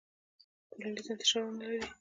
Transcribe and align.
ټولنیز 0.71 1.07
انتشار 1.11 1.43
ونلري. 1.45 1.79